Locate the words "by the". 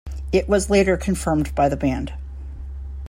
1.53-1.77